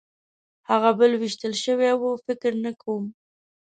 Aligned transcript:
هغه 0.69 0.89
بل 0.99 1.11
وېشتل 1.21 1.53
شوی 1.63 1.89
و؟ 1.99 2.03
فکر 2.25 2.51
نه 2.63 2.71
کوم. 2.81 3.03